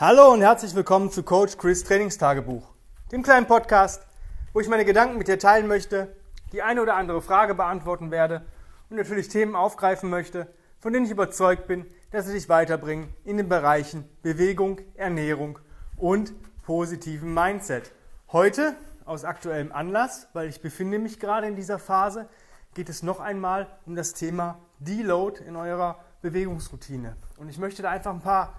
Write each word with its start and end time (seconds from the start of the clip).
Hallo 0.00 0.32
und 0.32 0.40
herzlich 0.40 0.74
willkommen 0.74 1.10
zu 1.10 1.22
Coach 1.22 1.58
Chris 1.58 1.84
Trainingstagebuch, 1.84 2.66
dem 3.12 3.22
kleinen 3.22 3.46
Podcast, 3.46 4.06
wo 4.54 4.60
ich 4.60 4.66
meine 4.66 4.86
Gedanken 4.86 5.18
mit 5.18 5.28
dir 5.28 5.38
teilen 5.38 5.66
möchte, 5.66 6.16
die 6.54 6.62
eine 6.62 6.80
oder 6.80 6.96
andere 6.96 7.20
Frage 7.20 7.54
beantworten 7.54 8.10
werde 8.10 8.46
und 8.88 8.96
natürlich 8.96 9.28
Themen 9.28 9.54
aufgreifen 9.54 10.08
möchte, 10.08 10.46
von 10.78 10.94
denen 10.94 11.04
ich 11.04 11.10
überzeugt 11.10 11.66
bin, 11.66 11.84
dass 12.12 12.24
sie 12.24 12.32
dich 12.32 12.48
weiterbringen 12.48 13.14
in 13.26 13.36
den 13.36 13.50
Bereichen 13.50 14.08
Bewegung, 14.22 14.80
Ernährung 14.94 15.58
und 15.98 16.32
positiven 16.62 17.34
Mindset. 17.34 17.92
Heute, 18.32 18.76
aus 19.04 19.26
aktuellem 19.26 19.70
Anlass, 19.70 20.28
weil 20.32 20.48
ich 20.48 20.62
befinde 20.62 20.98
mich 20.98 21.20
gerade 21.20 21.46
in 21.46 21.56
dieser 21.56 21.78
Phase, 21.78 22.26
geht 22.72 22.88
es 22.88 23.02
noch 23.02 23.20
einmal 23.20 23.66
um 23.84 23.96
das 23.96 24.14
Thema 24.14 24.60
Deload 24.78 25.44
in 25.44 25.56
eurer 25.56 25.98
Bewegungsroutine. 26.22 27.18
Und 27.36 27.50
ich 27.50 27.58
möchte 27.58 27.82
da 27.82 27.90
einfach 27.90 28.14
ein 28.14 28.22
paar 28.22 28.54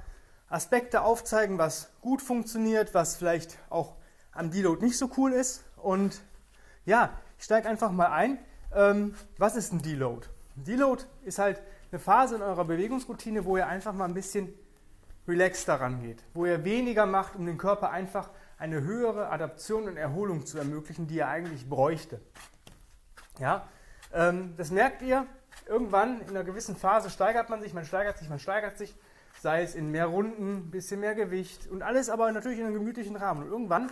Aspekte 0.51 1.01
aufzeigen, 1.01 1.57
was 1.57 1.91
gut 2.01 2.21
funktioniert, 2.21 2.93
was 2.93 3.15
vielleicht 3.15 3.57
auch 3.69 3.95
am 4.33 4.51
Deload 4.51 4.83
nicht 4.83 4.97
so 4.97 5.09
cool 5.17 5.33
ist. 5.33 5.63
Und 5.77 6.21
ja, 6.85 7.11
ich 7.37 7.45
steige 7.45 7.67
einfach 7.67 7.91
mal 7.91 8.07
ein. 8.07 8.37
Ähm, 8.73 9.15
was 9.37 9.55
ist 9.55 9.73
ein 9.73 9.81
Deload? 9.81 10.27
Deload 10.55 11.03
ist 11.23 11.39
halt 11.39 11.61
eine 11.91 11.99
Phase 11.99 12.35
in 12.35 12.41
eurer 12.41 12.65
Bewegungsroutine, 12.65 13.45
wo 13.45 13.57
ihr 13.57 13.67
einfach 13.67 13.93
mal 13.93 14.05
ein 14.05 14.13
bisschen 14.13 14.53
relaxed 15.27 15.67
daran 15.67 16.01
geht, 16.01 16.23
wo 16.33 16.45
ihr 16.45 16.63
weniger 16.63 17.05
macht, 17.05 17.35
um 17.35 17.45
dem 17.45 17.57
Körper 17.57 17.89
einfach 17.91 18.29
eine 18.57 18.81
höhere 18.81 19.29
Adaption 19.29 19.87
und 19.87 19.97
Erholung 19.97 20.45
zu 20.45 20.57
ermöglichen, 20.57 21.07
die 21.07 21.19
er 21.19 21.29
eigentlich 21.29 21.67
bräuchte. 21.67 22.19
Ja, 23.39 23.67
ähm, 24.13 24.53
das 24.57 24.71
merkt 24.71 25.01
ihr. 25.01 25.25
Irgendwann 25.65 26.21
in 26.21 26.29
einer 26.29 26.43
gewissen 26.43 26.75
Phase 26.75 27.09
steigert 27.09 27.49
man 27.49 27.61
sich, 27.61 27.73
man 27.73 27.85
steigert 27.85 28.17
sich, 28.17 28.29
man 28.29 28.39
steigert 28.39 28.77
sich 28.77 28.95
sei 29.41 29.63
es 29.63 29.73
in 29.73 29.89
mehr 29.89 30.05
Runden, 30.05 30.57
ein 30.57 30.71
bisschen 30.71 30.99
mehr 30.99 31.15
Gewicht 31.15 31.67
und 31.67 31.81
alles 31.81 32.11
aber 32.11 32.31
natürlich 32.31 32.59
in 32.59 32.65
einem 32.65 32.75
gemütlichen 32.75 33.15
Rahmen. 33.15 33.41
Und 33.41 33.49
irgendwann 33.49 33.91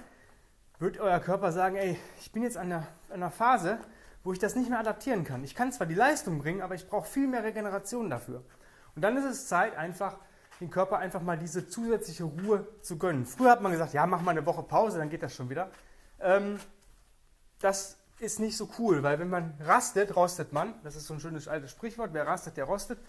wird 0.77 1.00
euer 1.00 1.19
Körper 1.19 1.52
sagen, 1.52 1.75
ey, 1.75 1.97
ich 2.19 2.31
bin 2.31 2.44
jetzt 2.44 2.56
an 2.56 2.72
einer, 2.72 2.88
einer 3.09 3.31
Phase, 3.31 3.80
wo 4.23 4.31
ich 4.31 4.38
das 4.38 4.56
nicht 4.56 4.69
mehr 4.69 4.78
adaptieren 4.78 5.23
kann. 5.23 5.44
Ich 5.44 5.56
kann 5.56 5.72
zwar 5.72 5.88
die 5.88 5.95
Leistung 5.95 6.38
bringen, 6.38 6.61
aber 6.61 6.75
ich 6.75 6.88
brauche 6.88 7.08
viel 7.08 7.25
mehr 7.28 7.44
Regeneration 7.44 8.11
dafür. 8.11 8.44
Und 8.95 9.02
dann 9.02 9.17
ist 9.17 9.25
es 9.25 9.47
Zeit, 9.47 9.75
einfach 9.75 10.17
den 10.59 10.69
Körper 10.69 11.00
einfach 11.00 11.23
mal 11.23 11.38
diese 11.38 11.67
zusätzliche 11.67 12.25
Ruhe 12.25 12.67
zu 12.84 13.00
gönnen. 13.00 13.25
Früher 13.25 13.50
hat 13.50 13.61
man 13.61 13.72
gesagt, 13.72 13.94
ja, 13.94 14.06
mach 14.06 14.22
mal 14.22 14.31
eine 14.31 14.45
Woche 14.45 14.61
Pause, 14.61 15.00
dann 15.00 15.09
geht 15.09 15.23
das 15.23 15.34
schon 15.34 15.50
wieder. 15.50 15.72
Ähm, 16.19 16.59
das 17.59 17.97
ist 18.19 18.39
nicht 18.39 18.56
so 18.56 18.69
cool, 18.78 19.02
weil 19.02 19.17
wenn 19.17 19.31
man 19.31 19.56
rastet, 19.61 20.16
rostet 20.16 20.53
man. 20.53 20.75
Das 20.84 20.95
ist 20.95 21.08
so 21.08 21.16
ein 21.16 21.19
schönes 21.19 21.47
altes 21.47 21.72
Sprichwort. 21.72 22.13
Wer 22.13 22.28
rastet, 22.28 22.56
der 22.56 22.66
rostet. 22.66 23.00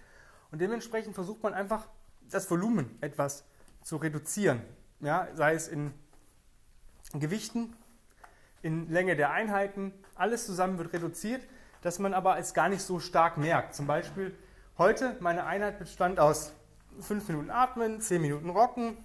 Und 0.51 0.63
dementsprechend 0.63 1.15
versucht 1.15 1.43
man 1.43 1.53
einfach 1.53 1.87
das 2.31 2.51
Volumen 2.51 2.97
etwas 3.01 3.45
zu 3.83 3.97
reduzieren. 3.97 4.63
Ja, 5.01 5.29
sei 5.35 5.55
es 5.55 5.69
in 5.69 5.93
Gewichten, 7.15 7.75
in 8.63 8.91
Länge 8.91 9.17
der 9.17 9.31
Einheiten, 9.31 9.93
alles 10.15 10.47
zusammen 10.47 10.79
wird 10.79 10.93
reduziert, 10.93 11.43
dass 11.83 11.99
man 11.99 12.13
aber 12.13 12.39
es 12.39 12.53
gar 12.53 12.69
nicht 12.69 12.83
so 12.83 13.01
stark 13.01 13.39
merkt. 13.39 13.75
Zum 13.75 13.87
Beispiel 13.87 14.37
heute, 14.77 15.17
meine 15.21 15.47
Einheit 15.47 15.79
bestand 15.79 16.21
aus 16.21 16.53
5 17.01 17.29
Minuten 17.29 17.51
Atmen, 17.51 18.01
10 18.01 18.21
Minuten 18.21 18.51
Rocken, 18.51 18.97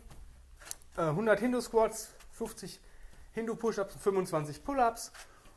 100 0.97 1.39
Hindu-Squats, 1.39 2.11
50 2.33 2.81
Hindu-Push-Ups, 3.33 3.95
25 3.95 4.63
Pull-Ups 4.63 5.11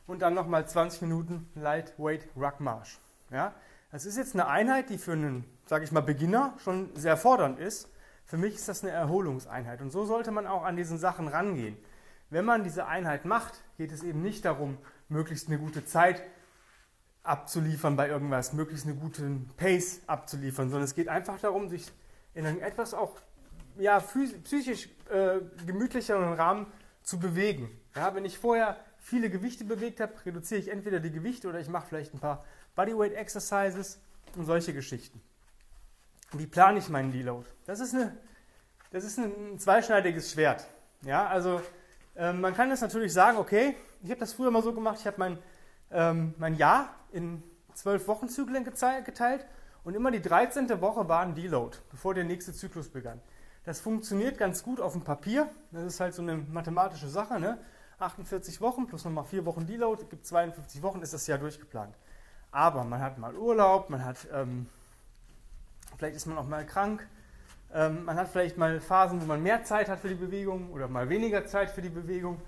und 0.07 0.23
dann 0.23 0.35
nochmal 0.35 0.69
20 0.69 1.03
Minuten 1.03 1.49
Lightweight 1.55 2.29
Ruck 2.37 2.61
Marsch. 2.61 2.99
Ja, 3.31 3.55
das 3.91 4.05
ist 4.05 4.17
jetzt 4.17 4.35
eine 4.35 4.47
Einheit, 4.47 4.91
die 4.91 4.99
für 4.99 5.13
einen 5.13 5.45
sage 5.69 5.85
ich 5.85 5.93
mal, 5.93 6.01
Beginner 6.01 6.55
schon 6.65 6.95
sehr 6.97 7.17
fordernd 7.17 7.59
ist. 7.59 7.89
Für 8.25 8.37
mich 8.37 8.55
ist 8.55 8.69
das 8.69 8.83
eine 8.83 8.93
Erholungseinheit. 8.93 9.81
Und 9.81 9.91
so 9.91 10.05
sollte 10.05 10.31
man 10.31 10.47
auch 10.47 10.65
an 10.65 10.77
diesen 10.77 10.99
Sachen 10.99 11.29
rangehen. 11.29 11.77
Wenn 12.31 12.45
man 12.45 12.65
diese 12.65 12.87
Einheit 12.87 13.25
macht, 13.25 13.63
geht 13.77 13.93
es 13.93 14.03
eben 14.03 14.23
nicht 14.23 14.45
darum, 14.45 14.79
möglichst 15.09 15.49
eine 15.49 15.59
gute 15.59 15.85
Zeit 15.85 16.23
abzuliefern 17.23 17.97
bei 17.97 18.09
irgendwas, 18.09 18.53
möglichst 18.53 18.87
eine 18.87 18.97
gute 18.97 19.31
Pace 19.57 20.01
abzuliefern, 20.07 20.69
sondern 20.71 20.85
es 20.85 20.95
geht 20.95 21.09
einfach 21.09 21.39
darum, 21.41 21.69
sich 21.69 21.91
in 22.35 22.47
einem 22.47 22.61
etwas 22.61 22.95
auch 22.95 23.17
ja, 23.79 24.01
psychisch 24.01 24.89
äh, 25.11 25.41
gemütlicheren 25.67 26.33
Rahmen 26.35 26.67
zu 27.03 27.19
bewegen. 27.19 27.71
Ja, 27.95 28.15
wenn 28.15 28.25
ich 28.25 28.39
vorher 28.39 28.77
viele 28.99 29.31
Gewichte 29.31 29.65
bewegt 29.65 30.01
habe, 30.01 30.13
reduziere 30.25 30.61
ich 30.61 30.69
entweder 30.69 31.01
die 31.01 31.11
Gewichte 31.11 31.49
oder 31.49 31.61
ich 31.61 31.69
mache 31.69 31.87
vielleicht 31.87 32.15
ein 32.15 32.21
paar 32.21 32.45
Bodyweight 32.79 33.13
Exercises 33.15 33.99
und 34.37 34.45
solche 34.45 34.73
Geschichten. 34.73 35.21
Wie 36.33 36.47
plane 36.47 36.79
ich 36.79 36.89
meinen 36.89 37.11
Deload? 37.11 37.45
Das 37.67 37.81
ist, 37.81 37.93
eine, 37.93 38.17
das 38.93 39.03
ist 39.03 39.19
ein 39.19 39.59
zweischneidiges 39.59 40.31
Schwert. 40.31 40.65
Ja, 41.03 41.27
also 41.27 41.61
ähm, 42.15 42.41
man 42.41 42.55
kann 42.55 42.71
jetzt 42.71 42.83
natürlich 42.83 43.13
sagen, 43.13 43.37
okay, 43.39 43.75
ich 44.01 44.11
habe 44.11 44.21
das 44.21 44.33
früher 44.33 44.53
mal 44.53 44.63
so 44.63 44.73
gemacht, 44.73 44.99
ich 45.01 45.09
habe 45.09 45.17
mein, 45.19 45.39
ähm, 45.91 46.35
mein 46.39 46.55
Jahr 46.55 46.95
in 47.11 47.43
zwölf 47.75 48.07
Wochenzyklen 48.07 48.63
geteilt 48.63 49.45
und 49.83 49.95
immer 49.95 50.13
die 50.13 50.23
13. 50.23 50.81
Woche 50.81 51.09
war 51.09 51.23
ein 51.23 51.35
Deload, 51.35 51.77
bevor 51.91 52.15
der 52.15 52.23
nächste 52.23 52.53
Zyklus 52.53 52.89
begann. 52.89 53.21
Das 53.65 53.81
funktioniert 53.81 54.39
ganz 54.39 54.63
gut 54.63 54.81
auf 54.81 54.93
dem 54.93 55.03
Papier. 55.03 55.51
Das 55.73 55.83
ist 55.83 55.99
halt 55.99 56.15
so 56.15 56.23
eine 56.23 56.37
mathematische 56.37 57.09
Sache. 57.09 57.41
Ne? 57.41 57.59
48 57.99 58.61
Wochen 58.61 58.87
plus 58.87 59.05
nochmal 59.05 59.25
4 59.25 59.45
Wochen 59.47 59.67
Deload, 59.67 60.05
gibt 60.09 60.27
52 60.27 60.81
Wochen, 60.83 61.03
ist 61.03 61.13
das 61.13 61.27
Jahr 61.27 61.39
durchgeplant. 61.39 61.97
Aber 62.51 62.85
man 62.85 63.01
hat 63.01 63.19
mal 63.19 63.35
Urlaub, 63.35 63.91
man 63.91 64.05
hat 64.05 64.27
ähm, 64.33 64.67
vielleicht 65.99 66.17
ist 66.17 66.27
man 66.27 66.39
auch 66.39 66.47
mal 66.47 66.65
krank. 66.65 67.07
Ähm, 67.75 68.05
man 68.05 68.17
hat 68.17 68.29
vielleicht 68.29 68.57
mal 68.57 68.81
Phasen, 68.81 69.21
wo 69.21 69.27
man 69.27 69.43
mehr 69.43 69.65
Zeit 69.65 69.89
hat 69.89 70.01
für 70.01 70.09
die 70.09 70.15
Bewegung 70.15 70.71
oder 70.73 70.89
mal 70.89 71.09
weniger 71.09 71.45
Zeit 71.47 71.71
für 71.71 71.83
die 71.83 71.91
Bewegung. 71.91 72.41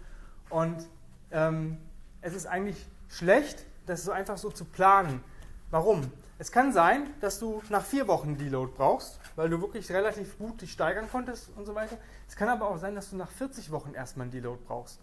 Und 0.48 0.86
ähm, 1.30 1.76
es 2.22 2.34
ist 2.34 2.46
eigentlich 2.46 2.86
schlecht, 3.08 3.66
das 3.86 4.04
so 4.04 4.12
einfach 4.12 4.38
so 4.38 4.50
zu 4.50 4.64
planen. 4.64 5.22
Warum? 5.70 6.10
Es 6.38 6.50
kann 6.50 6.72
sein, 6.72 7.10
dass 7.20 7.38
du 7.38 7.62
nach 7.68 7.84
vier 7.84 8.08
Wochen 8.08 8.38
Deload 8.38 8.72
brauchst, 8.74 9.20
weil 9.36 9.50
du 9.50 9.60
wirklich 9.60 9.90
relativ 9.90 10.38
gut 10.38 10.62
dich 10.62 10.72
steigern 10.72 11.06
konntest 11.10 11.50
und 11.54 11.66
so 11.66 11.74
weiter. 11.74 11.98
Es 12.26 12.34
kann 12.34 12.48
aber 12.48 12.70
auch 12.70 12.78
sein, 12.78 12.94
dass 12.94 13.10
du 13.10 13.16
nach 13.16 13.30
40 13.30 13.70
Wochen 13.70 13.92
erstmal 13.92 14.24
einen 14.24 14.32
Deload 14.32 14.60
brauchst. 14.66 15.00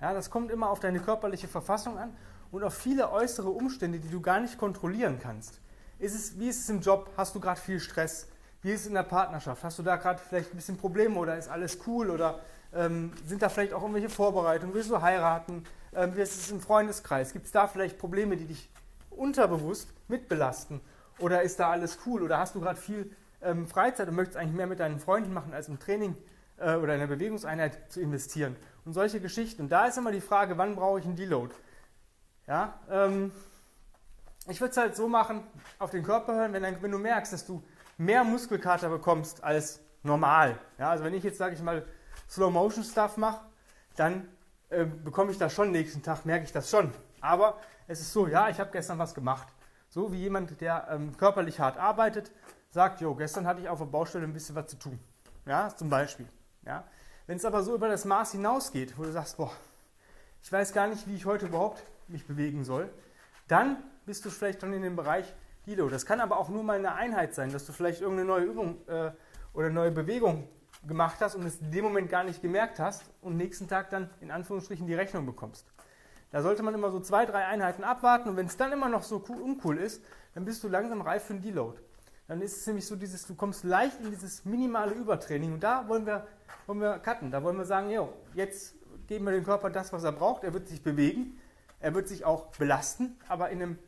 Ja, 0.00 0.12
das 0.14 0.30
kommt 0.30 0.50
immer 0.50 0.68
auf 0.70 0.80
deine 0.80 0.98
körperliche 0.98 1.46
Verfassung 1.46 1.96
an 1.96 2.10
und 2.50 2.64
auf 2.64 2.74
viele 2.74 3.10
äußere 3.10 3.48
Umstände, 3.48 3.98
die 3.98 4.08
du 4.08 4.20
gar 4.20 4.40
nicht 4.40 4.58
kontrollieren 4.58 5.18
kannst. 5.22 5.60
Ist 5.98 6.14
es, 6.14 6.38
wie 6.38 6.48
ist 6.48 6.60
es 6.60 6.68
im 6.68 6.80
Job? 6.80 7.10
Hast 7.16 7.34
du 7.34 7.40
gerade 7.40 7.60
viel 7.60 7.80
Stress? 7.80 8.26
Wie 8.62 8.72
ist 8.72 8.82
es 8.82 8.86
in 8.86 8.94
der 8.94 9.02
Partnerschaft? 9.02 9.62
Hast 9.64 9.78
du 9.78 9.82
da 9.82 9.96
gerade 9.96 10.20
vielleicht 10.20 10.52
ein 10.52 10.56
bisschen 10.56 10.76
Probleme 10.76 11.16
oder 11.16 11.36
ist 11.36 11.48
alles 11.48 11.78
cool? 11.86 12.10
Oder 12.10 12.40
ähm, 12.74 13.12
sind 13.26 13.42
da 13.42 13.48
vielleicht 13.48 13.72
auch 13.72 13.82
irgendwelche 13.82 14.08
Vorbereitungen? 14.08 14.74
Willst 14.74 14.90
du 14.90 15.00
heiraten? 15.00 15.64
Ähm, 15.94 16.16
wie 16.16 16.20
ist 16.20 16.38
es 16.38 16.50
im 16.50 16.60
Freundeskreis? 16.60 17.32
Gibt 17.32 17.46
es 17.46 17.52
da 17.52 17.66
vielleicht 17.66 17.98
Probleme, 17.98 18.36
die 18.36 18.46
dich 18.46 18.68
unterbewusst 19.10 19.88
mitbelasten? 20.08 20.80
Oder 21.18 21.42
ist 21.42 21.60
da 21.60 21.70
alles 21.70 21.98
cool? 22.06 22.22
Oder 22.22 22.38
hast 22.38 22.54
du 22.54 22.60
gerade 22.60 22.80
viel 22.80 23.14
ähm, 23.42 23.66
Freizeit 23.66 24.08
und 24.08 24.16
möchtest 24.16 24.36
eigentlich 24.36 24.56
mehr 24.56 24.66
mit 24.66 24.80
deinen 24.80 25.00
Freunden 25.00 25.32
machen, 25.32 25.52
als 25.52 25.68
im 25.68 25.78
Training 25.78 26.16
äh, 26.58 26.76
oder 26.76 26.94
in 26.94 27.00
der 27.00 27.06
Bewegungseinheit 27.06 27.90
zu 27.90 28.00
investieren? 28.00 28.56
Und 28.84 28.94
solche 28.94 29.20
Geschichten. 29.20 29.62
Und 29.62 29.68
da 29.72 29.86
ist 29.86 29.98
immer 29.98 30.12
die 30.12 30.20
Frage, 30.20 30.56
wann 30.56 30.76
brauche 30.76 31.00
ich 31.00 31.04
einen 31.04 31.16
Deload? 31.16 31.54
Ja, 32.50 32.74
ähm, 32.90 33.30
ich 34.48 34.60
würde 34.60 34.72
es 34.72 34.76
halt 34.76 34.96
so 34.96 35.06
machen, 35.06 35.44
auf 35.78 35.90
den 35.90 36.02
Körper 36.02 36.34
hören, 36.34 36.52
wenn, 36.52 36.82
wenn, 36.82 36.90
du 36.90 36.98
merkst, 36.98 37.32
dass 37.32 37.46
du 37.46 37.62
mehr 37.96 38.24
Muskelkater 38.24 38.88
bekommst 38.88 39.44
als 39.44 39.78
normal. 40.02 40.58
Ja, 40.76 40.90
also 40.90 41.04
wenn 41.04 41.14
ich 41.14 41.22
jetzt, 41.22 41.38
sage 41.38 41.54
ich 41.54 41.62
mal, 41.62 41.86
Slow-Motion-Stuff 42.28 43.18
mache, 43.18 43.42
dann 43.94 44.26
äh, 44.68 44.84
bekomme 44.84 45.30
ich 45.30 45.38
das 45.38 45.52
schon 45.52 45.70
nächsten 45.70 46.02
Tag, 46.02 46.26
merke 46.26 46.42
ich 46.42 46.50
das 46.50 46.68
schon. 46.68 46.92
Aber 47.20 47.56
es 47.86 48.00
ist 48.00 48.12
so, 48.12 48.26
ja, 48.26 48.48
ich 48.48 48.58
habe 48.58 48.72
gestern 48.72 48.98
was 48.98 49.14
gemacht. 49.14 49.46
So 49.88 50.12
wie 50.12 50.18
jemand, 50.18 50.60
der 50.60 50.88
ähm, 50.90 51.16
körperlich 51.16 51.60
hart 51.60 51.78
arbeitet, 51.78 52.32
sagt, 52.70 53.00
jo, 53.00 53.14
gestern 53.14 53.46
hatte 53.46 53.60
ich 53.60 53.68
auf 53.68 53.78
der 53.78 53.86
Baustelle 53.86 54.24
ein 54.24 54.32
bisschen 54.32 54.56
was 54.56 54.66
zu 54.66 54.76
tun. 54.76 54.98
Ja, 55.46 55.68
zum 55.68 55.88
Beispiel. 55.88 56.26
Ja. 56.66 56.82
Wenn 57.28 57.36
es 57.36 57.44
aber 57.44 57.62
so 57.62 57.76
über 57.76 57.86
das 57.86 58.04
Maß 58.04 58.32
hinausgeht, 58.32 58.98
wo 58.98 59.04
du 59.04 59.12
sagst, 59.12 59.36
boah, 59.36 59.52
ich 60.42 60.50
weiß 60.50 60.72
gar 60.72 60.88
nicht, 60.88 61.06
wie 61.06 61.14
ich 61.14 61.26
heute 61.26 61.46
überhaupt 61.46 61.80
mich 62.10 62.26
bewegen 62.26 62.64
soll, 62.64 62.90
dann 63.48 63.76
bist 64.06 64.24
du 64.24 64.30
vielleicht 64.30 64.60
schon 64.60 64.72
in 64.72 64.82
dem 64.82 64.96
Bereich 64.96 65.34
Hilo. 65.64 65.88
Das 65.88 66.06
kann 66.06 66.20
aber 66.20 66.38
auch 66.38 66.48
nur 66.48 66.62
mal 66.62 66.78
eine 66.78 66.94
Einheit 66.94 67.34
sein, 67.34 67.52
dass 67.52 67.66
du 67.66 67.72
vielleicht 67.72 68.00
irgendeine 68.00 68.28
neue 68.28 68.44
Übung 68.44 68.78
äh, 68.88 69.10
oder 69.52 69.70
neue 69.70 69.90
Bewegung 69.90 70.48
gemacht 70.86 71.16
hast 71.20 71.34
und 71.34 71.44
es 71.44 71.60
in 71.60 71.70
dem 71.70 71.84
Moment 71.84 72.08
gar 72.08 72.24
nicht 72.24 72.40
gemerkt 72.40 72.78
hast 72.78 73.04
und 73.20 73.36
nächsten 73.36 73.68
Tag 73.68 73.90
dann 73.90 74.08
in 74.20 74.30
Anführungsstrichen 74.30 74.86
die 74.86 74.94
Rechnung 74.94 75.26
bekommst. 75.26 75.66
Da 76.30 76.42
sollte 76.42 76.62
man 76.62 76.74
immer 76.74 76.90
so 76.90 77.00
zwei, 77.00 77.26
drei 77.26 77.44
Einheiten 77.44 77.84
abwarten 77.84 78.28
und 78.28 78.36
wenn 78.36 78.46
es 78.46 78.56
dann 78.56 78.72
immer 78.72 78.88
noch 78.88 79.02
so 79.02 79.16
uncool 79.16 79.78
ist, 79.78 80.02
dann 80.34 80.44
bist 80.44 80.62
du 80.62 80.68
langsam 80.68 81.00
reif 81.00 81.24
für 81.24 81.34
einen 81.34 81.42
Deload. 81.42 81.78
Dann 82.28 82.40
ist 82.40 82.58
es 82.58 82.66
nämlich 82.66 82.86
so 82.86 82.94
dieses, 82.94 83.26
du 83.26 83.34
kommst 83.34 83.64
leicht 83.64 84.00
in 84.00 84.10
dieses 84.10 84.44
minimale 84.44 84.92
Übertraining 84.92 85.54
und 85.54 85.62
da 85.64 85.88
wollen 85.88 86.06
wir, 86.06 86.28
wollen 86.66 86.80
wir 86.80 86.98
cutten. 87.00 87.32
Da 87.32 87.42
wollen 87.42 87.58
wir 87.58 87.64
sagen, 87.64 87.90
jo, 87.90 88.12
jetzt 88.34 88.76
geben 89.08 89.24
wir 89.24 89.32
dem 89.32 89.44
Körper 89.44 89.68
das, 89.68 89.92
was 89.92 90.04
er 90.04 90.12
braucht, 90.12 90.44
er 90.44 90.54
wird 90.54 90.68
sich 90.68 90.80
bewegen, 90.80 91.40
er 91.80 91.94
wird 91.94 92.08
sich 92.08 92.24
auch 92.24 92.46
belasten, 92.56 93.18
aber 93.28 93.50
in 93.50 93.62
einem 93.62 93.78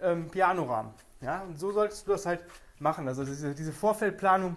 ähm, 0.00 0.30
Pianorahmen. 0.30 0.92
Ja? 1.20 1.42
Und 1.42 1.58
so 1.58 1.72
solltest 1.72 2.06
du 2.06 2.12
das 2.12 2.26
halt 2.26 2.44
machen. 2.78 3.06
Also 3.06 3.24
diese, 3.24 3.54
diese 3.54 3.72
Vorfeldplanung 3.72 4.56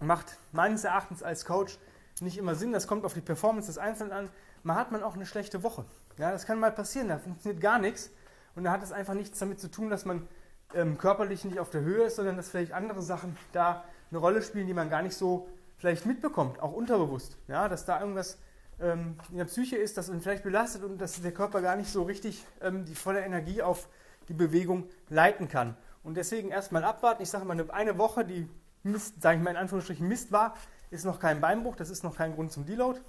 macht 0.00 0.38
meines 0.52 0.84
Erachtens 0.84 1.22
als 1.22 1.44
Coach 1.44 1.78
nicht 2.20 2.38
immer 2.38 2.54
Sinn. 2.54 2.72
Das 2.72 2.86
kommt 2.86 3.04
auf 3.04 3.14
die 3.14 3.20
Performance 3.20 3.66
des 3.66 3.78
Einzelnen 3.78 4.12
an. 4.12 4.28
Man 4.62 4.76
hat 4.76 4.92
man 4.92 5.02
auch 5.02 5.14
eine 5.14 5.26
schlechte 5.26 5.62
Woche. 5.62 5.84
Ja, 6.16 6.32
das 6.32 6.46
kann 6.46 6.58
mal 6.58 6.72
passieren, 6.72 7.08
da 7.08 7.18
funktioniert 7.18 7.60
gar 7.60 7.78
nichts. 7.78 8.10
Und 8.56 8.64
da 8.64 8.72
hat 8.72 8.82
es 8.82 8.90
einfach 8.90 9.14
nichts 9.14 9.38
damit 9.38 9.60
zu 9.60 9.70
tun, 9.70 9.88
dass 9.88 10.04
man 10.04 10.26
ähm, 10.74 10.98
körperlich 10.98 11.44
nicht 11.44 11.60
auf 11.60 11.70
der 11.70 11.82
Höhe 11.82 12.04
ist, 12.04 12.16
sondern 12.16 12.36
dass 12.36 12.48
vielleicht 12.48 12.72
andere 12.72 13.02
Sachen 13.02 13.36
da 13.52 13.84
eine 14.10 14.18
Rolle 14.18 14.42
spielen, 14.42 14.66
die 14.66 14.74
man 14.74 14.90
gar 14.90 15.02
nicht 15.02 15.16
so 15.16 15.48
vielleicht 15.76 16.06
mitbekommt, 16.06 16.60
auch 16.60 16.72
unterbewusst. 16.72 17.36
Ja, 17.46 17.68
dass 17.68 17.84
da 17.84 18.00
irgendwas 18.00 18.38
ähm, 18.80 19.16
in 19.30 19.38
der 19.38 19.44
Psyche 19.46 19.76
ist, 19.76 19.96
das 19.96 20.08
ihn 20.08 20.20
vielleicht 20.20 20.44
belastet 20.44 20.84
und 20.84 20.98
dass 20.98 21.20
der 21.20 21.32
Körper 21.32 21.60
gar 21.60 21.76
nicht 21.76 21.90
so 21.90 22.02
richtig 22.02 22.44
ähm, 22.60 22.84
die 22.84 22.94
volle 22.94 23.20
Energie 23.20 23.62
auf 23.62 23.88
die 24.28 24.34
Bewegung 24.34 24.88
leiten 25.08 25.48
kann. 25.48 25.76
Und 26.04 26.16
deswegen 26.16 26.50
erstmal 26.50 26.84
abwarten. 26.84 27.22
Ich 27.22 27.30
sage 27.30 27.44
mal, 27.44 27.70
eine 27.70 27.98
Woche, 27.98 28.24
die 28.24 28.48
Mist, 28.82 29.20
sage 29.20 29.38
ich 29.38 29.42
mal 29.42 29.50
in 29.50 29.56
Anführungsstrichen 29.56 30.06
Mist 30.06 30.32
war, 30.32 30.54
ist 30.90 31.04
noch 31.04 31.18
kein 31.18 31.40
Beinbruch, 31.40 31.76
das 31.76 31.90
ist 31.90 32.04
noch 32.04 32.16
kein 32.16 32.34
Grund 32.34 32.52
zum 32.52 32.64
Deload. 32.64 33.00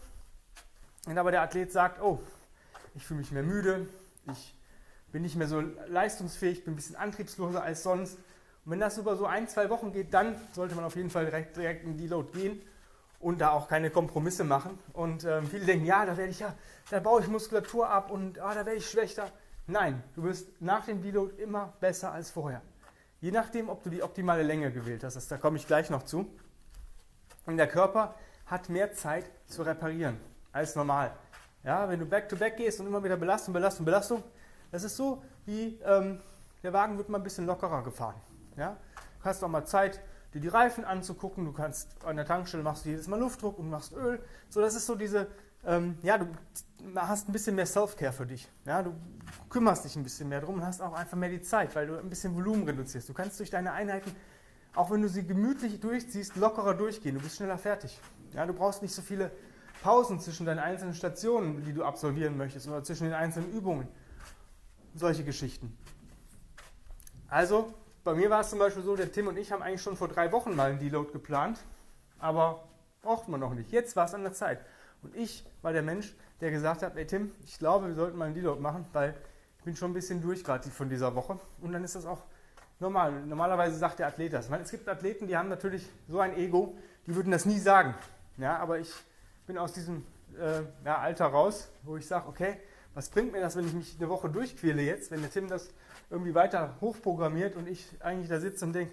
Wenn 1.05 1.17
aber 1.17 1.31
der 1.31 1.41
Athlet 1.41 1.71
sagt, 1.71 2.01
oh, 2.01 2.19
ich 2.95 3.05
fühle 3.05 3.19
mich 3.19 3.31
mehr 3.31 3.43
müde, 3.43 3.87
ich 4.31 4.55
bin 5.11 5.21
nicht 5.21 5.35
mehr 5.35 5.47
so 5.47 5.61
leistungsfähig, 5.87 6.65
bin 6.65 6.73
ein 6.73 6.75
bisschen 6.75 6.95
antriebsloser 6.95 7.63
als 7.63 7.83
sonst. 7.83 8.15
Und 8.65 8.71
wenn 8.71 8.79
das 8.79 8.97
über 8.97 9.15
so 9.15 9.25
ein, 9.25 9.47
zwei 9.47 9.69
Wochen 9.69 9.93
geht, 9.93 10.13
dann 10.13 10.35
sollte 10.51 10.75
man 10.75 10.83
auf 10.83 10.95
jeden 10.95 11.09
Fall 11.09 11.25
direkt, 11.25 11.55
direkt 11.55 11.85
in 11.85 11.97
Deload 11.97 12.37
gehen 12.37 12.61
und 13.19 13.39
da 13.39 13.51
auch 13.51 13.67
keine 13.67 13.89
Kompromisse 13.89 14.43
machen. 14.43 14.79
Und 14.93 15.25
ähm, 15.25 15.45
viele 15.47 15.65
denken, 15.65 15.85
ja, 15.85 16.05
da 16.05 16.17
werde 16.17 16.31
ich 16.31 16.39
ja, 16.39 16.53
da 16.89 16.99
baue 16.99 17.21
ich 17.21 17.27
Muskulatur 17.27 17.89
ab 17.89 18.11
und 18.11 18.39
ah, 18.39 18.53
da 18.53 18.65
werde 18.65 18.75
ich 18.75 18.89
schlechter. 18.89 19.29
Nein, 19.67 20.03
du 20.15 20.23
wirst 20.23 20.49
nach 20.61 20.85
dem 20.85 21.01
Deload 21.01 21.41
immer 21.41 21.73
besser 21.79 22.11
als 22.11 22.31
vorher. 22.31 22.61
Je 23.21 23.31
nachdem, 23.31 23.69
ob 23.69 23.83
du 23.83 23.89
die 23.89 24.01
optimale 24.01 24.43
Länge 24.43 24.71
gewählt 24.71 25.03
hast, 25.03 25.15
das, 25.15 25.27
da 25.27 25.37
komme 25.37 25.57
ich 25.57 25.67
gleich 25.67 25.89
noch 25.89 26.03
zu. 26.03 26.25
Und 27.45 27.57
der 27.57 27.67
Körper 27.67 28.15
hat 28.45 28.69
mehr 28.69 28.93
Zeit 28.93 29.25
zu 29.45 29.63
reparieren 29.63 30.17
als 30.51 30.75
normal. 30.75 31.11
Ja, 31.63 31.89
wenn 31.89 31.99
du 31.99 32.05
back-to-back 32.05 32.53
-back 32.53 32.57
gehst 32.57 32.79
und 32.79 32.87
immer 32.87 33.03
wieder 33.03 33.17
Belastung, 33.17 33.53
Belastung, 33.53 33.85
Belastung, 33.85 34.23
das 34.71 34.83
ist 34.83 34.95
so 34.95 35.21
wie 35.45 35.79
ähm, 35.83 36.21
der 36.63 36.73
Wagen 36.73 36.97
wird 36.97 37.09
mal 37.09 37.17
ein 37.17 37.23
bisschen 37.23 37.45
lockerer 37.45 37.83
gefahren. 37.83 38.15
Ja? 38.55 38.77
Du 39.19 39.25
hast 39.25 39.43
auch 39.43 39.47
mal 39.47 39.65
Zeit, 39.65 40.01
dir 40.33 40.41
die 40.41 40.47
Reifen 40.47 40.85
anzugucken. 40.85 41.45
Du 41.45 41.51
kannst 41.51 41.89
an 42.05 42.15
der 42.15 42.25
Tankstelle 42.25 42.63
machst 42.63 42.85
du 42.85 42.89
jedes 42.89 43.07
Mal 43.07 43.19
Luftdruck 43.19 43.57
und 43.57 43.69
machst 43.69 43.93
Öl. 43.93 44.21
So, 44.49 44.61
das 44.61 44.75
ist 44.75 44.85
so 44.85 44.95
diese, 44.95 45.27
ähm, 45.65 45.97
ja, 46.03 46.17
du 46.17 46.27
hast 46.95 47.27
ein 47.27 47.31
bisschen 47.31 47.55
mehr 47.55 47.65
Self-Care 47.65 48.13
für 48.13 48.25
dich. 48.25 48.47
Ja? 48.65 48.83
Du 48.83 48.93
kümmerst 49.49 49.85
dich 49.85 49.95
ein 49.95 50.03
bisschen 50.03 50.29
mehr 50.29 50.41
drum 50.41 50.55
und 50.55 50.65
hast 50.65 50.81
auch 50.81 50.93
einfach 50.93 51.17
mehr 51.17 51.29
die 51.29 51.41
Zeit, 51.41 51.75
weil 51.75 51.87
du 51.87 51.97
ein 51.97 52.09
bisschen 52.09 52.35
Volumen 52.35 52.63
reduzierst. 52.63 53.09
Du 53.09 53.13
kannst 53.13 53.39
durch 53.39 53.49
deine 53.49 53.71
Einheiten, 53.71 54.11
auch 54.75 54.91
wenn 54.91 55.01
du 55.01 55.09
sie 55.09 55.25
gemütlich 55.25 55.79
durchziehst, 55.79 56.35
lockerer 56.35 56.75
durchgehen. 56.75 57.15
Du 57.15 57.21
bist 57.21 57.37
schneller 57.37 57.57
fertig. 57.57 57.99
Ja? 58.33 58.45
Du 58.45 58.53
brauchst 58.53 58.81
nicht 58.81 58.93
so 58.93 59.01
viele 59.01 59.31
Pausen 59.81 60.19
zwischen 60.19 60.45
deinen 60.45 60.59
einzelnen 60.59 60.93
Stationen, 60.93 61.63
die 61.63 61.73
du 61.73 61.83
absolvieren 61.83 62.37
möchtest, 62.37 62.67
oder 62.67 62.83
zwischen 62.83 63.05
den 63.05 63.13
einzelnen 63.13 63.51
Übungen. 63.51 63.87
Solche 64.95 65.23
Geschichten. 65.23 65.77
Also, 67.29 67.73
bei 68.09 68.15
mir 68.15 68.31
war 68.31 68.41
es 68.41 68.49
zum 68.49 68.57
Beispiel 68.57 68.81
so, 68.81 68.95
der 68.95 69.11
Tim 69.11 69.27
und 69.27 69.37
ich 69.37 69.51
haben 69.51 69.61
eigentlich 69.61 69.83
schon 69.83 69.95
vor 69.95 70.07
drei 70.07 70.31
Wochen 70.31 70.55
mal 70.55 70.71
einen 70.71 70.79
Deload 70.79 71.11
geplant, 71.11 71.59
aber 72.17 72.63
braucht 73.03 73.27
man 73.27 73.39
noch 73.39 73.53
nicht. 73.53 73.71
Jetzt 73.71 73.95
war 73.95 74.05
es 74.05 74.15
an 74.15 74.23
der 74.23 74.33
Zeit. 74.33 74.65
Und 75.03 75.15
ich 75.15 75.45
war 75.61 75.73
der 75.73 75.83
Mensch, 75.83 76.15
der 76.41 76.49
gesagt 76.49 76.81
hat, 76.81 76.97
ey 76.97 77.05
Tim, 77.05 77.31
ich 77.45 77.59
glaube, 77.59 77.87
wir 77.87 77.93
sollten 77.93 78.17
mal 78.17 78.25
einen 78.25 78.33
Deload 78.33 78.59
machen, 78.61 78.87
weil 78.93 79.13
ich 79.59 79.63
bin 79.63 79.75
schon 79.75 79.91
ein 79.91 79.93
bisschen 79.93 80.23
durch 80.23 80.43
gerade 80.43 80.67
von 80.71 80.89
dieser 80.89 81.13
Woche. 81.13 81.39
Und 81.61 81.71
dann 81.71 81.83
ist 81.83 81.95
das 81.95 82.07
auch 82.07 82.23
normal. 82.79 83.11
Normalerweise 83.27 83.77
sagt 83.77 83.99
der 83.99 84.07
Athlet 84.07 84.33
das. 84.33 84.49
Meine, 84.49 84.63
es 84.63 84.71
gibt 84.71 84.89
Athleten, 84.89 85.27
die 85.27 85.37
haben 85.37 85.49
natürlich 85.49 85.87
so 86.07 86.19
ein 86.19 86.35
Ego, 86.35 86.75
die 87.05 87.15
würden 87.15 87.31
das 87.31 87.45
nie 87.45 87.59
sagen. 87.59 87.93
Ja, 88.37 88.57
aber 88.57 88.79
ich 88.79 88.91
bin 89.45 89.59
aus 89.59 89.73
diesem 89.73 90.03
äh, 90.35 90.61
ja, 90.83 90.97
Alter 90.97 91.27
raus, 91.27 91.69
wo 91.83 91.95
ich 91.95 92.07
sage, 92.07 92.27
okay, 92.27 92.59
was 92.99 93.07
bringt 93.07 93.31
mir 93.31 93.39
das, 93.39 93.55
wenn 93.55 93.65
ich 93.65 93.71
mich 93.71 93.95
eine 93.97 94.09
Woche 94.09 94.27
durchquäle 94.27 94.81
jetzt, 94.81 95.09
wenn 95.09 95.21
der 95.21 95.31
Tim 95.31 95.47
das 95.47 95.69
irgendwie 96.09 96.35
weiter 96.35 96.75
hochprogrammiert 96.81 97.55
und 97.55 97.65
ich 97.65 97.87
eigentlich 98.01 98.27
da 98.27 98.41
sitze 98.41 98.65
und 98.65 98.73
denke, 98.73 98.91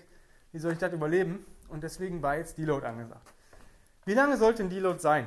wie 0.52 0.60
soll 0.60 0.74
ich 0.74 0.78
das 0.78 0.92
überleben? 0.92 1.44
Und 1.70 1.82
deswegen 1.82 2.22
war 2.22 2.36
jetzt 2.36 2.56
Deload 2.56 2.86
angesagt. 2.86 3.28
Wie 4.04 4.14
lange 4.14 4.36
sollte 4.36 4.62
ein 4.62 4.70
Deload 4.70 5.00
sein? 5.00 5.26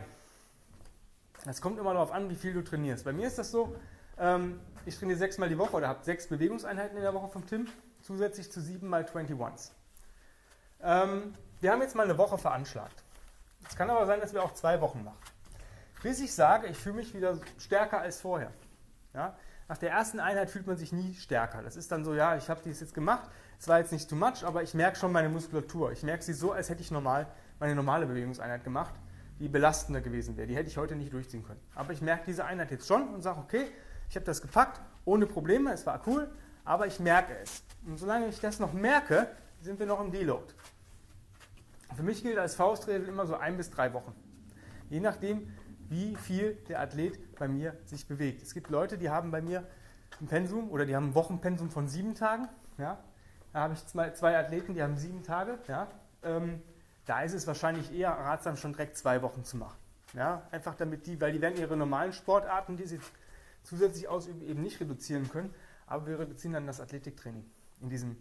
Das 1.43 1.59
kommt 1.59 1.77
immer 1.77 1.91
darauf 1.91 2.13
an, 2.13 2.29
wie 2.29 2.35
viel 2.35 2.53
du 2.53 2.63
trainierst. 2.63 3.03
Bei 3.03 3.11
mir 3.11 3.27
ist 3.27 3.37
das 3.37 3.51
so, 3.51 3.75
ähm, 4.17 4.61
ich 4.85 4.97
trainiere 4.97 5.19
sechsmal 5.19 5.49
die 5.49 5.57
Woche 5.57 5.75
oder 5.75 5.89
habe 5.89 6.01
sechs 6.05 6.27
Bewegungseinheiten 6.27 6.95
in 6.95 7.03
der 7.03 7.13
Woche 7.13 7.27
vom 7.27 7.45
Tim, 7.45 7.67
zusätzlich 8.01 8.49
zu 8.49 8.61
sieben 8.61 8.87
mal 8.87 9.03
21s. 9.03 9.71
Ähm, 10.81 11.33
wir 11.59 11.73
haben 11.73 11.81
jetzt 11.81 11.97
mal 11.97 12.03
eine 12.03 12.17
Woche 12.17 12.37
veranschlagt. 12.37 13.03
Es 13.67 13.75
kann 13.75 13.89
aber 13.89 14.05
sein, 14.05 14.21
dass 14.21 14.33
wir 14.33 14.41
auch 14.41 14.53
zwei 14.53 14.79
Wochen 14.79 15.03
machen. 15.03 15.19
Bis 16.01 16.21
ich 16.21 16.33
sage, 16.33 16.67
ich 16.67 16.77
fühle 16.77 16.95
mich 16.95 17.13
wieder 17.13 17.37
stärker 17.57 17.99
als 17.99 18.21
vorher. 18.21 18.53
Ja? 19.19 19.36
Nach 19.68 19.77
der 19.77 19.92
ersten 19.92 20.19
Einheit 20.19 20.50
fühlt 20.50 20.66
man 20.66 20.77
sich 20.77 20.94
nie 20.94 21.13
stärker. 21.13 21.62
Das 21.62 21.75
ist 21.75 21.92
dann 21.92 22.06
so, 22.06 22.16
ja, 22.16 22.38
ich 22.38 22.50
habe 22.50 22.62
dies 22.63 22.80
jetzt 22.80 22.94
gemacht, 22.94 23.30
es 23.60 23.68
war 23.68 23.80
jetzt 23.80 23.92
nicht 23.92 24.10
too 24.10 24.16
much, 24.16 24.45
aber 24.45 24.63
ich 24.63 24.74
merke 24.74 24.98
schon 24.98 25.12
meine 25.12 25.27
Muskulatur. 25.27 25.92
Ich 25.92 26.04
merke 26.04 26.24
sie 26.24 26.33
so, 26.33 26.54
als 26.54 26.69
hätte 26.69 26.81
ich 26.81 26.89
normal 26.89 27.27
meine 27.60 27.75
normale 27.75 28.06
Bewegungseinheit 28.06 28.63
gemacht, 28.63 28.94
die 29.39 29.50
belastender 29.50 30.00
gewesen 30.00 30.38
wäre. 30.38 30.48
Die 30.48 30.56
hätte 30.56 30.69
ich 30.69 30.77
heute 30.77 30.95
nicht 30.95 31.12
durchziehen 31.12 31.44
können. 31.44 31.60
Aber 31.75 31.92
ich 31.92 32.01
merke 32.01 32.24
diese 32.27 32.45
Einheit 32.45 32.71
jetzt 32.71 32.88
schon 32.88 33.13
und 33.13 33.21
sage, 33.21 33.39
okay, 33.39 33.68
ich 34.10 34.16
habe 34.16 34.25
das 34.25 34.42
gepackt, 34.42 34.80
ohne 35.04 35.25
Probleme, 35.25 35.74
es 35.74 35.86
war 35.86 36.01
cool, 36.07 36.31
aber 36.63 36.88
ich 36.88 37.00
merke 37.01 37.33
es. 37.44 37.62
Und 37.86 37.98
solange 37.98 38.27
ich 38.27 38.39
das 38.39 38.60
noch 38.60 38.71
merke, 38.71 39.27
sind 39.62 39.77
wir 39.80 39.86
noch 39.86 40.00
im 40.00 40.12
Deload. 40.12 40.54
Für 41.95 42.04
mich 42.04 42.24
gilt 42.24 42.38
als 42.38 42.56
Faustregel 42.56 43.10
immer 43.10 43.27
so 43.27 43.36
ein 43.36 43.57
bis 43.57 43.69
drei 43.69 43.92
Wochen. 43.94 44.13
Je 44.89 45.00
nachdem, 45.00 45.51
wie 45.89 46.15
viel 46.15 46.56
der 46.68 46.80
Athlet 46.80 47.36
bei 47.36 47.47
mir 47.47 47.75
sich 47.86 48.07
bewegt. 48.07 48.41
Es 48.41 48.53
gibt 48.53 48.69
Leute, 48.69 48.97
die 48.97 49.09
haben 49.09 49.31
bei 49.31 49.41
mir 49.41 49.68
ein 50.21 50.27
Pensum 50.27 50.69
oder 50.69 50.86
die 50.86 50.95
haben 50.95 51.09
ein 51.09 51.15
Wochenpensum 51.15 51.69
von 51.69 51.88
sieben 51.88 52.15
Tagen. 52.15 52.47
Ja. 52.77 53.03
Da 53.53 53.62
habe 53.62 53.74
ich 53.74 53.86
zwei, 53.86 54.38
Athleten, 54.38 54.75
die 54.75 54.83
haben 54.83 54.97
sieben 54.97 55.24
Tage. 55.24 55.57
Ja. 55.68 55.88
Ähm, 56.24 56.62
da 57.06 57.21
ist 57.21 57.33
es 57.33 57.47
wahrscheinlich 57.47 57.91
eher 57.91 58.12
ratsam, 58.12 58.56
schon 58.56 58.74
direkt 58.74 58.97
zwei 58.97 59.21
Wochen 59.21 59.44
zu 59.44 59.57
machen. 59.57 59.77
Ja. 60.13 60.47
Einfach 60.51 60.75
damit 60.75 61.07
die, 61.07 61.19
weil 61.19 61.31
die 61.31 61.41
werden 61.41 61.57
ihre 61.57 61.75
normalen 61.75 62.13
Sportarten, 62.13 62.77
die 62.77 62.85
sie 62.85 63.00
zusätzlich 63.63 64.07
ausüben, 64.07 64.42
eben 64.42 64.62
nicht 64.62 64.80
reduzieren 64.80 65.30
können. 65.30 65.53
Aber 65.88 66.06
wir 66.06 66.19
reduzieren 66.19 66.53
dann 66.53 66.68
das 66.68 66.80
Athletiktraining 66.80 67.45
in 67.81 67.89
diesem 67.89 68.15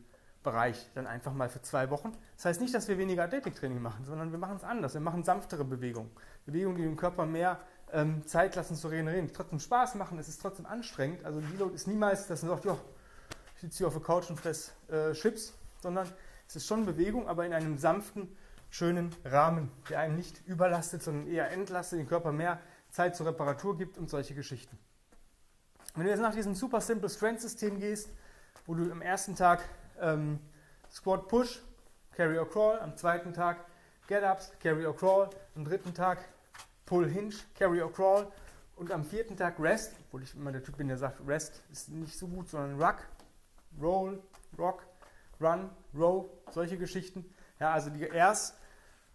Bereich 0.50 0.89
dann 0.95 1.06
einfach 1.06 1.35
mal 1.35 1.50
für 1.50 1.61
zwei 1.61 1.91
Wochen. 1.91 2.12
Das 2.37 2.47
heißt 2.47 2.61
nicht, 2.61 2.75
dass 2.75 2.89
wir 2.89 2.97
weniger 2.97 3.25
Athletiktraining 3.25 3.83
machen, 3.83 4.05
sondern 4.06 4.33
wir 4.33 4.39
machen 4.39 4.56
es 4.56 4.65
anders. 4.65 4.95
Wir 4.95 5.00
machen 5.03 5.23
sanftere 5.23 5.62
Bewegungen. 5.62 6.11
Bewegungen, 6.47 6.77
die 6.79 6.85
dem 6.85 6.97
Körper 6.97 7.27
mehr 7.27 7.61
ähm, 7.93 8.26
Zeit 8.26 8.57
lassen 8.57 8.75
zu 8.75 8.88
regenerieren, 8.88 9.31
trotzdem 9.33 9.61
Spaß 9.61 9.97
machen, 9.97 10.19
es 10.19 10.28
ist 10.28 10.40
trotzdem 10.40 10.64
anstrengend. 10.64 11.25
Also 11.25 11.40
Deload 11.40 11.75
ist 11.75 11.87
niemals, 11.87 12.26
dass 12.28 12.43
man 12.43 12.52
sagt, 12.52 12.64
ja, 12.64 12.78
ich 13.57 13.61
sitze 13.61 13.78
hier 13.78 13.87
auf 13.88 13.93
der 13.93 14.02
Couch 14.02 14.31
und 14.31 14.40
fresse 14.40 14.73
äh, 14.88 15.12
Chips, 15.12 15.52
sondern 15.83 16.09
es 16.47 16.57
ist 16.57 16.67
schon 16.67 16.87
Bewegung, 16.87 17.28
aber 17.28 17.45
in 17.45 17.52
einem 17.52 17.76
sanften, 17.76 18.35
schönen 18.71 19.14
Rahmen, 19.25 19.71
der 19.90 20.00
einen 20.00 20.17
nicht 20.17 20.47
überlastet, 20.47 21.02
sondern 21.02 21.26
eher 21.26 21.50
entlastet, 21.50 21.99
dem 21.99 22.09
Körper 22.09 22.33
mehr 22.33 22.59
Zeit 22.90 23.17
zur 23.17 23.26
Reparatur 23.26 23.76
gibt 23.76 23.99
und 23.99 24.09
solche 24.09 24.35
Geschichten. 24.35 24.78
Wenn 25.95 26.05
du 26.05 26.11
jetzt 26.11 26.21
nach 26.21 26.35
diesem 26.35 26.55
super 26.55 26.81
simple 26.81 27.11
Strength 27.11 27.43
System 27.43 27.81
gehst, 27.81 28.09
wo 28.67 28.75
du 28.75 28.90
am 28.90 29.02
ersten 29.02 29.35
Tag 29.35 29.61
ähm, 30.00 30.38
Squat 30.90 31.28
Push, 31.28 31.61
Carry 32.17 32.38
or 32.38 32.49
Crawl, 32.49 32.78
am 32.81 32.97
zweiten 32.97 33.33
Tag 33.33 33.59
Get-Ups, 34.09 34.52
Carry 34.61 34.87
or 34.87 34.97
Crawl, 34.97 35.31
am 35.55 35.64
dritten 35.64 35.95
Tag 35.95 36.19
Pull 36.87 37.09
Hinge, 37.09 37.35
Carry 37.55 37.81
or 37.83 37.93
Crawl 37.93 38.26
und 38.76 38.90
am 38.90 39.05
vierten 39.05 39.37
Tag 39.37 39.59
Rest, 39.61 39.93
obwohl 40.07 40.23
ich 40.23 40.35
immer 40.35 40.50
der 40.50 40.62
Typ 40.62 40.76
bin, 40.76 40.88
der 40.88 40.97
sagt, 40.97 41.21
Rest 41.26 41.62
ist 41.71 41.90
nicht 41.90 42.19
so 42.19 42.26
gut, 42.26 42.49
sondern 42.49 42.81
Ruck, 42.81 42.97
Roll, 43.81 44.23
Rock, 44.59 44.83
Run, 45.40 45.71
Row, 45.95 46.26
solche 46.50 46.78
Geschichten. 46.78 47.25
Ja, 47.61 47.73
also 47.73 47.90
die 47.90 48.02
erst 48.02 48.57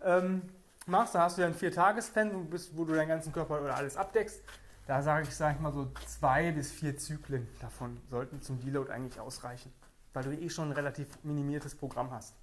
ähm, 0.02 0.44
machst, 0.86 1.16
da 1.16 1.24
hast 1.24 1.38
du 1.38 1.42
ja 1.42 1.48
ein 1.48 1.54
Vier-Tages-Pen, 1.56 2.52
wo 2.74 2.86
du 2.86 2.94
deinen 2.94 3.08
ganzen 3.08 3.34
Körper 3.34 3.62
oder 3.62 3.76
alles 3.76 3.98
abdeckst. 3.98 4.42
Da 4.86 5.02
sage 5.02 5.28
ich, 5.28 5.36
sage 5.36 5.56
ich 5.56 5.62
mal 5.62 5.72
so 5.72 5.92
zwei 6.06 6.52
bis 6.52 6.72
vier 6.72 6.98
Zyklen 6.98 7.48
davon 7.62 8.02
sollten 8.10 8.42
zum 8.42 8.60
Deload 8.60 8.92
eigentlich 8.92 9.20
ausreichen 9.20 9.74
weil 10.14 10.24
du 10.24 10.32
eh 10.32 10.50
schon 10.50 10.70
ein 10.70 10.74
relativ 10.74 11.08
minimiertes 11.24 11.76
Programm 11.76 12.12
hast. 12.12 12.36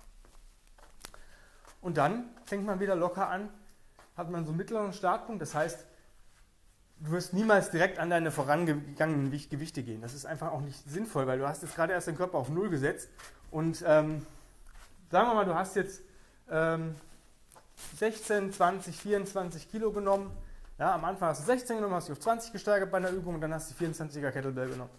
Und 1.80 1.96
dann 1.96 2.28
fängt 2.44 2.66
man 2.66 2.80
wieder 2.80 2.94
locker 2.94 3.28
an, 3.28 3.48
hat 4.16 4.30
man 4.30 4.44
so 4.44 4.50
einen 4.50 4.58
mittleren 4.58 4.92
Startpunkt, 4.92 5.40
das 5.40 5.54
heißt, 5.54 5.86
du 6.98 7.10
wirst 7.12 7.32
niemals 7.32 7.70
direkt 7.70 7.98
an 7.98 8.10
deine 8.10 8.30
vorangegangenen 8.30 9.30
Gewichte 9.30 9.82
gehen. 9.82 10.02
Das 10.02 10.12
ist 10.12 10.26
einfach 10.26 10.52
auch 10.52 10.60
nicht 10.60 10.78
sinnvoll, 10.86 11.26
weil 11.26 11.38
du 11.38 11.48
hast 11.48 11.62
jetzt 11.62 11.74
gerade 11.74 11.94
erst 11.94 12.08
den 12.08 12.16
Körper 12.16 12.36
auf 12.36 12.50
Null 12.50 12.68
gesetzt 12.68 13.08
und 13.50 13.82
ähm, 13.86 14.26
sagen 15.10 15.28
wir 15.28 15.34
mal, 15.34 15.46
du 15.46 15.54
hast 15.54 15.76
jetzt 15.76 16.02
ähm, 16.50 16.94
16, 17.96 18.52
20, 18.52 18.96
24 18.96 19.70
Kilo 19.70 19.90
genommen. 19.90 20.30
Ja, 20.78 20.94
am 20.94 21.04
Anfang 21.04 21.30
hast 21.30 21.42
du 21.42 21.46
16 21.46 21.76
genommen, 21.76 21.94
hast 21.94 22.08
dich 22.08 22.12
auf 22.12 22.20
20 22.20 22.52
gesteigert 22.52 22.90
bei 22.90 22.98
einer 22.98 23.10
Übung 23.10 23.36
und 23.36 23.40
dann 23.40 23.54
hast 23.54 23.70
du 23.70 23.84
24er 23.84 24.30
Kettlebell 24.30 24.68
genommen 24.68 24.90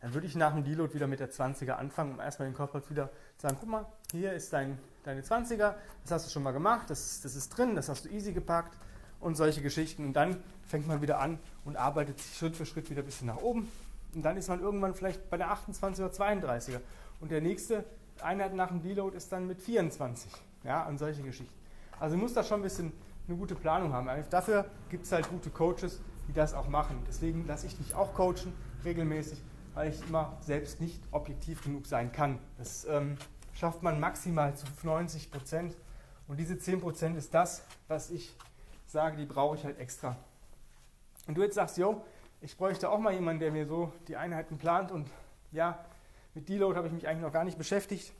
dann 0.00 0.14
würde 0.14 0.26
ich 0.26 0.34
nach 0.34 0.54
dem 0.54 0.64
Deload 0.64 0.94
wieder 0.94 1.06
mit 1.06 1.20
der 1.20 1.30
20er 1.30 1.72
anfangen, 1.72 2.14
um 2.14 2.20
erstmal 2.20 2.48
den 2.48 2.54
Körper 2.54 2.82
wieder 2.88 3.10
zu 3.36 3.46
sagen, 3.46 3.56
guck 3.60 3.68
mal, 3.68 3.86
hier 4.12 4.32
ist 4.32 4.52
dein 4.52 4.78
deine 5.04 5.22
20er, 5.22 5.74
das 6.02 6.10
hast 6.10 6.26
du 6.26 6.30
schon 6.30 6.42
mal 6.42 6.52
gemacht, 6.52 6.90
das, 6.90 7.20
das 7.22 7.34
ist 7.34 7.50
drin, 7.50 7.74
das 7.74 7.88
hast 7.88 8.04
du 8.04 8.08
easy 8.10 8.32
gepackt 8.32 8.76
und 9.20 9.36
solche 9.36 9.62
Geschichten. 9.62 10.04
Und 10.04 10.12
dann 10.14 10.42
fängt 10.66 10.86
man 10.86 11.02
wieder 11.02 11.20
an 11.20 11.38
und 11.64 11.76
arbeitet 11.76 12.18
sich 12.18 12.36
Schritt 12.36 12.56
für 12.56 12.66
Schritt 12.66 12.90
wieder 12.90 13.02
ein 13.02 13.06
bisschen 13.06 13.26
nach 13.26 13.38
oben. 13.38 13.70
Und 14.14 14.22
dann 14.22 14.36
ist 14.36 14.48
man 14.48 14.60
irgendwann 14.60 14.94
vielleicht 14.94 15.30
bei 15.30 15.36
der 15.36 15.50
28 15.50 16.04
oder 16.04 16.12
32er. 16.12 16.80
Und 17.20 17.30
der 17.30 17.40
nächste 17.40 17.84
Einheit 18.22 18.54
nach 18.54 18.68
dem 18.68 18.82
Deload 18.82 19.16
ist 19.16 19.30
dann 19.32 19.46
mit 19.46 19.60
24. 19.60 20.32
Ja, 20.64 20.86
und 20.86 20.98
solche 20.98 21.22
Geschichten. 21.22 21.54
Also 21.98 22.16
muss 22.16 22.34
da 22.34 22.42
schon 22.42 22.60
ein 22.60 22.62
bisschen 22.62 22.92
eine 23.28 23.36
gute 23.36 23.54
Planung 23.54 23.92
haben. 23.92 24.08
Dafür 24.30 24.66
gibt 24.88 25.06
es 25.06 25.12
halt 25.12 25.28
gute 25.28 25.50
Coaches, 25.50 26.00
die 26.28 26.32
das 26.32 26.54
auch 26.54 26.68
machen. 26.68 26.98
Deswegen 27.06 27.46
lasse 27.46 27.66
ich 27.66 27.78
mich 27.78 27.94
auch 27.94 28.14
coachen, 28.14 28.52
regelmäßig, 28.84 29.40
weil 29.74 29.90
ich 29.90 30.06
immer 30.08 30.36
selbst 30.40 30.80
nicht 30.80 31.00
objektiv 31.10 31.62
genug 31.62 31.86
sein 31.86 32.12
kann. 32.12 32.38
Das 32.58 32.84
ähm, 32.86 33.16
schafft 33.54 33.82
man 33.82 34.00
maximal 34.00 34.54
zu 34.54 34.66
90 34.82 35.30
Prozent. 35.30 35.76
Und 36.28 36.38
diese 36.38 36.58
10 36.58 36.80
Prozent 36.80 37.16
ist 37.16 37.34
das, 37.34 37.64
was 37.88 38.10
ich 38.10 38.36
sage, 38.86 39.16
die 39.16 39.26
brauche 39.26 39.56
ich 39.56 39.64
halt 39.64 39.78
extra. 39.78 40.16
Und 41.26 41.36
du 41.36 41.42
jetzt 41.42 41.54
sagst, 41.54 41.76
yo, 41.78 42.04
ich 42.40 42.56
bräuchte 42.56 42.90
auch 42.90 42.98
mal 42.98 43.12
jemanden, 43.12 43.40
der 43.40 43.52
mir 43.52 43.66
so 43.66 43.92
die 44.08 44.16
Einheiten 44.16 44.58
plant 44.58 44.90
und 44.90 45.08
ja, 45.52 45.84
mit 46.34 46.48
Deload 46.48 46.76
habe 46.76 46.86
ich 46.86 46.92
mich 46.92 47.06
eigentlich 47.06 47.22
noch 47.22 47.32
gar 47.32 47.44
nicht 47.44 47.58
beschäftigt 47.58 48.12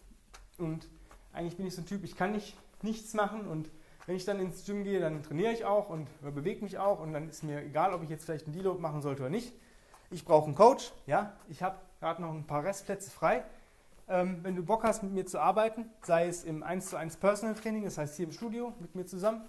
und 0.58 0.88
eigentlich 1.32 1.56
bin 1.56 1.66
ich 1.66 1.74
so 1.74 1.82
ein 1.82 1.86
Typ, 1.86 2.04
ich 2.04 2.16
kann 2.16 2.32
nicht 2.32 2.56
nichts 2.82 3.14
machen 3.14 3.46
und 3.46 3.70
wenn 4.06 4.16
ich 4.16 4.24
dann 4.24 4.40
ins 4.40 4.64
Gym 4.64 4.84
gehe, 4.84 5.00
dann 5.00 5.22
trainiere 5.22 5.52
ich 5.52 5.64
auch 5.64 5.88
und 5.88 6.08
bewege 6.22 6.64
mich 6.64 6.78
auch 6.78 7.00
und 7.00 7.12
dann 7.12 7.28
ist 7.28 7.44
mir 7.44 7.62
egal, 7.62 7.94
ob 7.94 8.02
ich 8.02 8.10
jetzt 8.10 8.24
vielleicht 8.24 8.46
einen 8.46 8.54
Deload 8.54 8.80
machen 8.80 9.02
sollte 9.02 9.22
oder 9.22 9.30
nicht. 9.30 9.52
Ich 10.12 10.24
brauche 10.24 10.46
einen 10.46 10.56
Coach, 10.56 10.92
ja, 11.06 11.34
ich 11.48 11.62
habe 11.62 11.78
gerade 12.00 12.20
noch 12.20 12.32
ein 12.32 12.44
paar 12.44 12.64
Restplätze 12.64 13.12
frei. 13.12 13.44
Ähm, 14.08 14.40
wenn 14.42 14.56
du 14.56 14.64
Bock 14.64 14.82
hast, 14.82 15.04
mit 15.04 15.12
mir 15.12 15.24
zu 15.24 15.38
arbeiten, 15.38 15.88
sei 16.02 16.26
es 16.26 16.42
im 16.42 16.64
1 16.64 16.90
zu 16.90 16.96
1 16.96 17.18
Personal 17.18 17.54
Training, 17.54 17.84
das 17.84 17.96
heißt 17.96 18.16
hier 18.16 18.26
im 18.26 18.32
Studio 18.32 18.72
mit 18.80 18.96
mir 18.96 19.06
zusammen, 19.06 19.42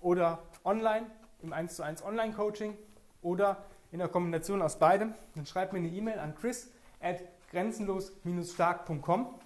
oder 0.00 0.38
online 0.64 1.06
im 1.42 1.52
1 1.52 1.74
zu 1.74 1.82
1 1.82 2.04
Online 2.04 2.32
Coaching 2.32 2.78
oder 3.20 3.64
in 3.90 3.98
der 3.98 4.06
Kombination 4.06 4.62
aus 4.62 4.78
beidem, 4.78 5.12
dann 5.34 5.44
schreib 5.44 5.72
mir 5.72 5.80
eine 5.80 5.88
E-Mail 5.88 6.20
an 6.20 6.36
chris 6.36 6.70
at 7.00 7.24
grenzenlos-stark.com 7.50 9.40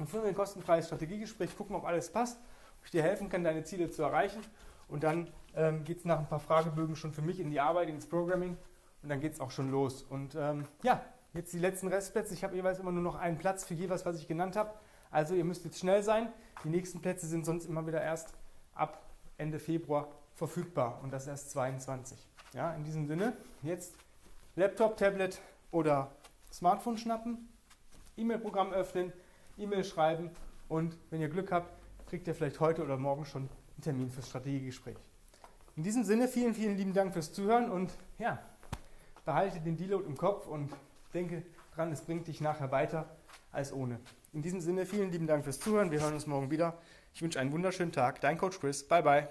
und 0.00 0.10
führen 0.10 0.24
wir 0.24 0.30
ein 0.30 0.34
kostenfreies 0.34 0.86
Strategiegespräch, 0.86 1.56
gucken, 1.56 1.76
ob 1.76 1.84
alles 1.84 2.10
passt, 2.10 2.40
ob 2.80 2.86
ich 2.86 2.90
dir 2.90 3.04
helfen 3.04 3.28
kann, 3.28 3.44
deine 3.44 3.62
Ziele 3.62 3.88
zu 3.88 4.02
erreichen. 4.02 4.42
Und 4.88 5.04
dann 5.04 5.28
ähm, 5.54 5.84
geht 5.84 5.98
es 5.98 6.04
nach 6.04 6.18
ein 6.18 6.26
paar 6.26 6.40
Fragebögen 6.40 6.96
schon 6.96 7.12
für 7.12 7.22
mich 7.22 7.38
in 7.38 7.50
die 7.50 7.60
Arbeit, 7.60 7.88
ins 7.88 8.08
Programming 8.08 8.56
und 9.04 9.10
dann 9.10 9.20
geht 9.20 9.34
es 9.34 9.40
auch 9.40 9.50
schon 9.50 9.70
los. 9.70 10.02
Und 10.02 10.34
ähm, 10.34 10.64
ja, 10.82 11.04
jetzt 11.34 11.52
die 11.52 11.58
letzten 11.58 11.88
Restplätze. 11.88 12.34
Ich 12.34 12.42
habe 12.42 12.56
jeweils 12.56 12.78
immer 12.78 12.90
nur 12.90 13.02
noch 13.02 13.14
einen 13.14 13.38
Platz 13.38 13.64
für 13.64 13.74
jeweils, 13.74 14.04
was 14.04 14.18
ich 14.18 14.26
genannt 14.26 14.56
habe. 14.56 14.72
Also 15.10 15.34
ihr 15.34 15.44
müsst 15.44 15.64
jetzt 15.64 15.78
schnell 15.78 16.02
sein. 16.02 16.32
Die 16.64 16.70
nächsten 16.70 17.00
Plätze 17.00 17.26
sind 17.26 17.44
sonst 17.44 17.66
immer 17.66 17.86
wieder 17.86 18.02
erst 18.02 18.34
ab 18.74 19.00
Ende 19.36 19.58
Februar 19.58 20.08
verfügbar 20.34 21.00
und 21.02 21.12
das 21.12 21.26
erst 21.26 21.50
22. 21.50 22.18
Ja, 22.54 22.74
in 22.74 22.84
diesem 22.84 23.06
Sinne, 23.06 23.36
jetzt 23.62 23.94
Laptop, 24.56 24.96
Tablet 24.96 25.40
oder 25.70 26.10
Smartphone 26.52 26.96
schnappen, 26.96 27.48
E-Mail-Programm 28.16 28.72
öffnen, 28.72 29.12
E-Mail 29.58 29.84
schreiben 29.84 30.30
und 30.68 30.96
wenn 31.10 31.20
ihr 31.20 31.28
Glück 31.28 31.52
habt, 31.52 31.68
kriegt 32.08 32.26
ihr 32.26 32.34
vielleicht 32.34 32.60
heute 32.60 32.82
oder 32.82 32.96
morgen 32.96 33.24
schon 33.24 33.42
einen 33.42 33.82
Termin 33.82 34.10
fürs 34.10 34.28
Strategiegespräch. 34.28 34.96
In 35.76 35.82
diesem 35.82 36.04
Sinne, 36.04 36.28
vielen, 36.28 36.54
vielen 36.54 36.76
lieben 36.76 36.92
Dank 36.92 37.12
fürs 37.12 37.32
Zuhören 37.32 37.70
und 37.70 37.92
ja, 38.18 38.38
behalte 39.24 39.60
den 39.60 39.76
Deload 39.76 40.04
im 40.06 40.16
Kopf 40.16 40.46
und 40.46 40.70
denke 41.12 41.42
dran, 41.74 41.92
es 41.92 42.02
bringt 42.02 42.26
dich 42.26 42.40
nachher 42.40 42.70
weiter 42.70 43.16
als 43.52 43.72
ohne. 43.72 43.98
In 44.32 44.42
diesem 44.42 44.60
Sinne, 44.60 44.84
vielen 44.84 45.10
lieben 45.12 45.26
Dank 45.26 45.44
fürs 45.44 45.60
Zuhören. 45.60 45.90
Wir 45.90 46.00
hören 46.00 46.14
uns 46.14 46.26
morgen 46.26 46.50
wieder. 46.50 46.78
Ich 47.14 47.22
wünsche 47.22 47.38
einen 47.38 47.52
wunderschönen 47.52 47.92
Tag. 47.92 48.20
Dein 48.20 48.36
Coach 48.36 48.58
Chris. 48.58 48.86
Bye, 48.86 49.02
bye. 49.02 49.28